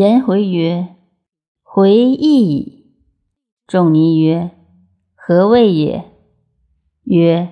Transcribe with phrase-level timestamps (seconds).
[0.00, 0.96] 颜回曰
[1.62, 2.86] ：“回忆矣。”
[3.68, 4.50] 仲尼曰
[5.14, 6.04] ：“何谓也？”
[7.04, 7.50] 曰：“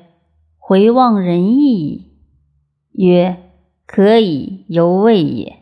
[0.57, 2.05] 回望仁义矣。”
[2.97, 3.37] 曰
[3.85, 5.59] ：“可以，犹未也。”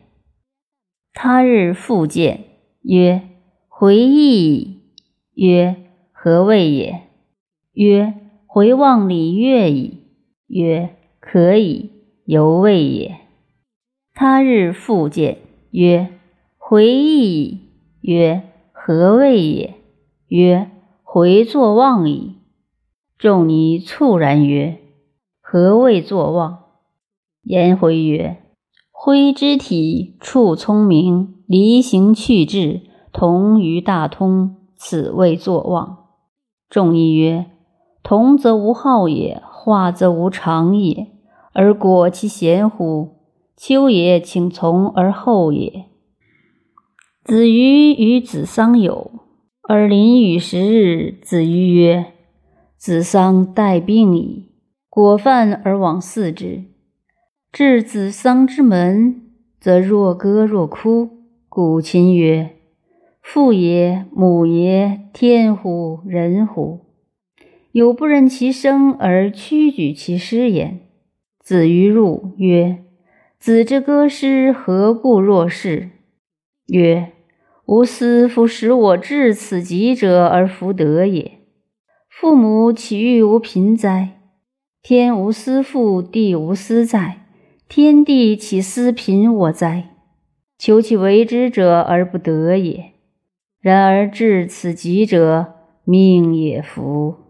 [1.11, 2.45] 他日复见，
[2.83, 3.21] 曰
[3.67, 4.79] ：“回忆矣。”
[5.35, 5.75] 曰
[6.13, 7.01] ：“何谓也？”
[7.75, 8.13] 曰
[8.47, 10.03] ：“回望礼乐矣。”
[10.47, 11.91] 曰：“可以，
[12.23, 13.17] 犹未也。”
[14.15, 15.39] 他日复见，
[15.71, 16.11] 曰
[16.69, 17.61] ：“回忆。”
[18.03, 19.75] 曰：“何谓也？”
[20.27, 20.69] 曰
[21.01, 22.35] ：“回作望矣。”
[23.17, 24.77] 仲尼猝然曰
[25.39, 26.65] ：“何谓作望？”
[27.43, 28.43] 颜回曰
[28.91, 32.81] ：“挥之体，处聪明，离形去志，
[33.13, 35.99] 同于大通，此谓作望。”
[36.69, 37.45] 仲尼曰
[38.03, 41.07] ：“同则无好也，化则无常也，
[41.53, 43.15] 而果其贤乎？
[43.55, 45.85] 秋也，请从而后也。”
[47.27, 49.11] 子瑜与子桑友，
[49.61, 52.13] 而临与时日，子瑜曰
[52.79, 54.53] ：“子桑待病矣。”
[54.89, 56.63] 果饭而往祀之。
[57.51, 59.23] 至子桑之门，
[59.59, 61.09] 则若歌若哭。
[61.49, 62.55] 古琴曰
[63.21, 66.85] ：“父也，母也，天乎，人乎？
[67.73, 70.79] 有不忍其生而屈举其师焉。”
[71.43, 72.85] 子瑜入曰
[73.37, 75.89] ：“子之歌诗，何故若是？”
[76.67, 77.11] 曰
[77.67, 81.39] ：“吾思夫使我至此极者而弗得也。
[82.09, 84.21] 父母岂欲无贫哉？
[84.81, 87.25] 天无私父，地无私在。”
[87.67, 89.89] 天地岂思贫我哉？
[90.57, 92.93] 求其为之者而不得也。
[93.59, 97.26] 然而至此极者，命也福。